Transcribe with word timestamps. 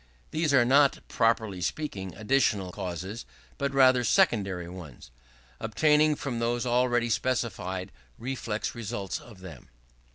These 0.31 0.51
are 0.51 0.65
not, 0.65 1.07
properly 1.09 1.61
speaking, 1.61 2.15
additional 2.15 2.71
causes; 2.71 3.23
but 3.59 3.71
rather 3.71 4.03
secondary 4.03 4.67
ones, 4.67 5.11
originating 5.61 6.15
from 6.15 6.39
those 6.39 6.65
already 6.65 7.07
specified 7.11 7.91
reflex 8.17 8.73
results 8.73 9.19
of 9.19 9.41
them. 9.41 9.69